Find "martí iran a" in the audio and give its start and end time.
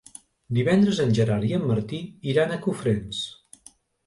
1.73-2.59